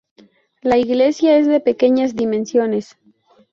[0.63, 2.97] La iglesia es de pequeñas dimensiones.